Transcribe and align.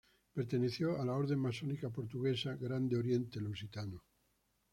Perteneció 0.37 0.99
a 0.99 1.05
la 1.05 1.13
orden 1.13 1.37
masónica 1.37 1.91
portuguesa 1.91 2.55
Grande 2.55 2.97
Oriente 2.97 3.39
Lusitano. 3.39 4.01